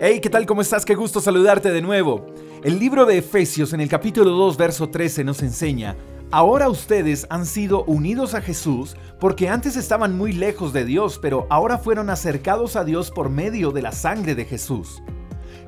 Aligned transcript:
Hey, 0.00 0.20
¿qué 0.20 0.30
tal? 0.30 0.46
¿Cómo 0.46 0.60
estás? 0.60 0.84
Qué 0.84 0.94
gusto 0.94 1.20
saludarte 1.20 1.72
de 1.72 1.82
nuevo. 1.82 2.24
El 2.62 2.78
libro 2.78 3.04
de 3.04 3.18
Efesios 3.18 3.72
en 3.72 3.80
el 3.80 3.88
capítulo 3.88 4.30
2, 4.30 4.56
verso 4.56 4.90
13 4.90 5.24
nos 5.24 5.42
enseña, 5.42 5.96
ahora 6.30 6.68
ustedes 6.68 7.26
han 7.30 7.44
sido 7.44 7.82
unidos 7.82 8.34
a 8.34 8.40
Jesús 8.40 8.94
porque 9.18 9.48
antes 9.48 9.74
estaban 9.74 10.16
muy 10.16 10.32
lejos 10.32 10.72
de 10.72 10.84
Dios, 10.84 11.18
pero 11.20 11.48
ahora 11.50 11.78
fueron 11.78 12.10
acercados 12.10 12.76
a 12.76 12.84
Dios 12.84 13.10
por 13.10 13.28
medio 13.28 13.72
de 13.72 13.82
la 13.82 13.90
sangre 13.90 14.36
de 14.36 14.44
Jesús. 14.44 15.02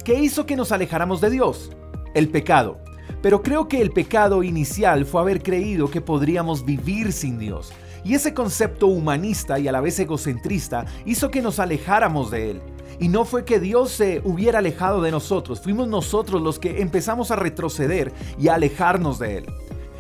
¿Qué 0.04 0.14
hizo 0.20 0.46
que 0.46 0.54
nos 0.54 0.70
alejáramos 0.70 1.20
de 1.20 1.30
Dios? 1.30 1.72
El 2.14 2.28
pecado. 2.28 2.78
Pero 3.22 3.42
creo 3.42 3.66
que 3.66 3.80
el 3.80 3.90
pecado 3.90 4.44
inicial 4.44 5.06
fue 5.06 5.22
haber 5.22 5.42
creído 5.42 5.90
que 5.90 6.00
podríamos 6.00 6.64
vivir 6.64 7.12
sin 7.12 7.40
Dios. 7.40 7.72
Y 8.04 8.14
ese 8.14 8.32
concepto 8.32 8.86
humanista 8.86 9.58
y 9.58 9.66
a 9.66 9.72
la 9.72 9.80
vez 9.80 9.98
egocentrista 9.98 10.86
hizo 11.04 11.32
que 11.32 11.42
nos 11.42 11.58
alejáramos 11.58 12.30
de 12.30 12.52
Él. 12.52 12.62
Y 12.98 13.08
no 13.08 13.24
fue 13.24 13.44
que 13.44 13.60
Dios 13.60 13.90
se 13.90 14.20
hubiera 14.24 14.58
alejado 14.58 15.00
de 15.02 15.10
nosotros, 15.10 15.60
fuimos 15.60 15.88
nosotros 15.88 16.42
los 16.42 16.58
que 16.58 16.82
empezamos 16.82 17.30
a 17.30 17.36
retroceder 17.36 18.12
y 18.38 18.48
a 18.48 18.54
alejarnos 18.54 19.18
de 19.18 19.38
Él. 19.38 19.46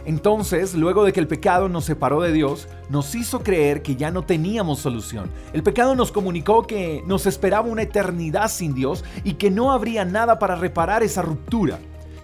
Entonces, 0.04 0.74
luego 0.74 1.04
de 1.04 1.12
que 1.12 1.20
el 1.20 1.28
pecado 1.28 1.68
nos 1.68 1.84
separó 1.84 2.22
de 2.22 2.32
Dios, 2.32 2.68
nos 2.88 3.14
hizo 3.14 3.42
creer 3.42 3.82
que 3.82 3.96
ya 3.96 4.10
no 4.10 4.24
teníamos 4.24 4.78
solución. 4.78 5.30
El 5.52 5.62
pecado 5.62 5.94
nos 5.94 6.10
comunicó 6.10 6.66
que 6.66 7.02
nos 7.06 7.26
esperaba 7.26 7.68
una 7.68 7.82
eternidad 7.82 8.48
sin 8.48 8.74
Dios 8.74 9.04
y 9.24 9.34
que 9.34 9.50
no 9.50 9.72
habría 9.72 10.04
nada 10.04 10.38
para 10.38 10.56
reparar 10.56 11.02
esa 11.02 11.22
ruptura. 11.22 11.78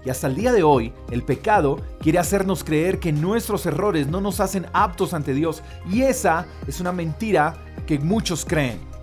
Y 0.04 0.10
hasta 0.10 0.28
el 0.28 0.36
día 0.36 0.52
de 0.52 0.62
hoy, 0.62 0.92
el 1.10 1.22
pecado 1.24 1.80
quiere 2.00 2.18
hacernos 2.18 2.62
creer 2.62 3.00
que 3.00 3.12
nuestros 3.12 3.66
errores 3.66 4.06
no 4.06 4.20
nos 4.20 4.40
hacen 4.40 4.66
aptos 4.72 5.12
ante 5.12 5.34
Dios. 5.34 5.62
Y 5.90 6.02
esa 6.02 6.46
es 6.66 6.80
una 6.80 6.92
mentira 6.92 7.56
que 7.86 7.98
muchos 7.98 8.44
creen. 8.44 8.95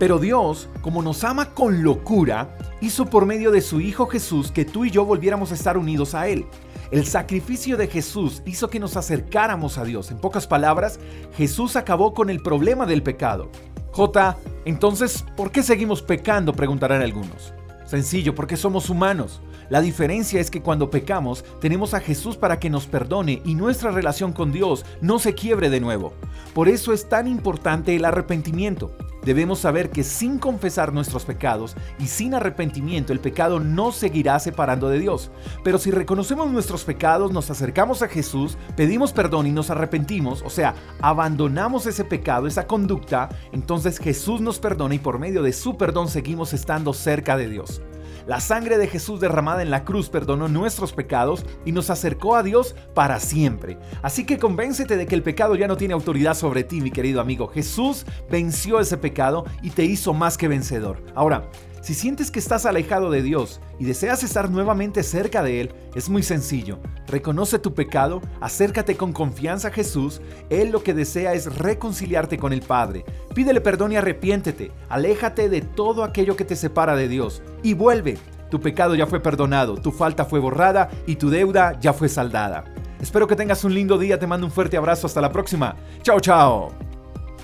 Pero 0.00 0.18
Dios, 0.18 0.70
como 0.80 1.02
nos 1.02 1.24
ama 1.24 1.50
con 1.50 1.82
locura, 1.82 2.56
hizo 2.80 3.04
por 3.04 3.26
medio 3.26 3.50
de 3.50 3.60
su 3.60 3.82
Hijo 3.82 4.06
Jesús 4.06 4.50
que 4.50 4.64
tú 4.64 4.86
y 4.86 4.90
yo 4.90 5.04
volviéramos 5.04 5.52
a 5.52 5.54
estar 5.54 5.76
unidos 5.76 6.14
a 6.14 6.26
Él. 6.26 6.46
El 6.90 7.04
sacrificio 7.04 7.76
de 7.76 7.86
Jesús 7.86 8.42
hizo 8.46 8.70
que 8.70 8.80
nos 8.80 8.96
acercáramos 8.96 9.76
a 9.76 9.84
Dios. 9.84 10.10
En 10.10 10.16
pocas 10.16 10.46
palabras, 10.46 10.98
Jesús 11.36 11.76
acabó 11.76 12.14
con 12.14 12.30
el 12.30 12.40
problema 12.40 12.86
del 12.86 13.02
pecado. 13.02 13.50
J, 13.92 14.38
entonces, 14.64 15.22
¿por 15.36 15.52
qué 15.52 15.62
seguimos 15.62 16.00
pecando? 16.00 16.54
Preguntarán 16.54 17.02
algunos. 17.02 17.52
Sencillo, 17.84 18.34
porque 18.34 18.56
somos 18.56 18.88
humanos. 18.88 19.42
La 19.68 19.82
diferencia 19.82 20.40
es 20.40 20.50
que 20.50 20.62
cuando 20.62 20.88
pecamos 20.88 21.44
tenemos 21.60 21.92
a 21.92 22.00
Jesús 22.00 22.38
para 22.38 22.58
que 22.58 22.70
nos 22.70 22.86
perdone 22.86 23.42
y 23.44 23.54
nuestra 23.54 23.90
relación 23.90 24.32
con 24.32 24.50
Dios 24.50 24.86
no 25.02 25.18
se 25.18 25.34
quiebre 25.34 25.68
de 25.68 25.80
nuevo. 25.80 26.14
Por 26.54 26.70
eso 26.70 26.94
es 26.94 27.06
tan 27.06 27.28
importante 27.28 27.94
el 27.94 28.06
arrepentimiento. 28.06 28.96
Debemos 29.24 29.58
saber 29.58 29.90
que 29.90 30.04
sin 30.04 30.38
confesar 30.38 30.92
nuestros 30.92 31.24
pecados 31.24 31.76
y 31.98 32.06
sin 32.06 32.34
arrepentimiento 32.34 33.12
el 33.12 33.20
pecado 33.20 33.60
no 33.60 33.92
seguirá 33.92 34.38
separando 34.38 34.88
de 34.88 34.98
Dios. 34.98 35.30
Pero 35.62 35.78
si 35.78 35.90
reconocemos 35.90 36.50
nuestros 36.50 36.84
pecados, 36.84 37.32
nos 37.32 37.50
acercamos 37.50 38.02
a 38.02 38.08
Jesús, 38.08 38.56
pedimos 38.76 39.12
perdón 39.12 39.46
y 39.46 39.52
nos 39.52 39.70
arrepentimos, 39.70 40.42
o 40.42 40.50
sea, 40.50 40.74
abandonamos 41.00 41.86
ese 41.86 42.04
pecado, 42.04 42.46
esa 42.46 42.66
conducta, 42.66 43.28
entonces 43.52 43.98
Jesús 43.98 44.40
nos 44.40 44.58
perdona 44.58 44.94
y 44.94 44.98
por 44.98 45.18
medio 45.18 45.42
de 45.42 45.52
su 45.52 45.76
perdón 45.76 46.08
seguimos 46.08 46.52
estando 46.52 46.92
cerca 46.92 47.36
de 47.36 47.48
Dios. 47.48 47.82
La 48.30 48.38
sangre 48.38 48.78
de 48.78 48.86
Jesús 48.86 49.18
derramada 49.18 49.60
en 49.60 49.72
la 49.72 49.82
cruz 49.82 50.08
perdonó 50.08 50.46
nuestros 50.46 50.92
pecados 50.92 51.44
y 51.64 51.72
nos 51.72 51.90
acercó 51.90 52.36
a 52.36 52.44
Dios 52.44 52.76
para 52.94 53.18
siempre. 53.18 53.76
Así 54.02 54.24
que 54.24 54.38
convéncete 54.38 54.96
de 54.96 55.06
que 55.06 55.16
el 55.16 55.24
pecado 55.24 55.56
ya 55.56 55.66
no 55.66 55.76
tiene 55.76 55.94
autoridad 55.94 56.34
sobre 56.34 56.62
ti, 56.62 56.80
mi 56.80 56.92
querido 56.92 57.20
amigo. 57.20 57.48
Jesús 57.48 58.06
venció 58.30 58.78
ese 58.78 58.98
pecado 58.98 59.46
y 59.62 59.70
te 59.70 59.82
hizo 59.84 60.14
más 60.14 60.38
que 60.38 60.46
vencedor. 60.46 61.02
Ahora, 61.16 61.50
si 61.80 61.94
sientes 61.94 62.30
que 62.30 62.38
estás 62.38 62.66
alejado 62.66 63.10
de 63.10 63.22
Dios 63.22 63.60
y 63.78 63.86
deseas 63.86 64.22
estar 64.22 64.50
nuevamente 64.50 65.02
cerca 65.02 65.42
de 65.42 65.62
Él, 65.62 65.74
es 65.94 66.10
muy 66.10 66.22
sencillo. 66.22 66.78
Reconoce 67.06 67.58
tu 67.58 67.72
pecado, 67.72 68.20
acércate 68.40 68.96
con 68.96 69.14
confianza 69.14 69.68
a 69.68 69.72
Jesús. 69.72 70.20
Él 70.50 70.70
lo 70.70 70.82
que 70.82 70.92
desea 70.92 71.32
es 71.32 71.56
reconciliarte 71.56 72.36
con 72.36 72.52
el 72.52 72.60
Padre. 72.60 73.04
Pídele 73.34 73.62
perdón 73.62 73.92
y 73.92 73.96
arrepiéntete. 73.96 74.72
Aléjate 74.90 75.48
de 75.48 75.62
todo 75.62 76.04
aquello 76.04 76.36
que 76.36 76.44
te 76.44 76.54
separa 76.54 76.94
de 76.96 77.08
Dios 77.08 77.42
y 77.62 77.72
vuelve. 77.72 78.18
Tu 78.50 78.60
pecado 78.60 78.94
ya 78.94 79.06
fue 79.06 79.20
perdonado, 79.20 79.76
tu 79.76 79.90
falta 79.90 80.26
fue 80.26 80.38
borrada 80.38 80.90
y 81.06 81.16
tu 81.16 81.30
deuda 81.30 81.78
ya 81.80 81.94
fue 81.94 82.10
saldada. 82.10 82.64
Espero 83.00 83.26
que 83.26 83.36
tengas 83.36 83.64
un 83.64 83.72
lindo 83.72 83.96
día, 83.96 84.18
te 84.18 84.26
mando 84.26 84.46
un 84.46 84.52
fuerte 84.52 84.76
abrazo, 84.76 85.06
hasta 85.06 85.22
la 85.22 85.32
próxima. 85.32 85.76
Chao, 86.02 86.20
chao. 86.20 86.72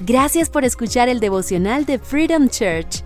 Gracias 0.00 0.50
por 0.50 0.64
escuchar 0.64 1.08
el 1.08 1.20
devocional 1.20 1.86
de 1.86 1.98
Freedom 1.98 2.48
Church 2.48 3.05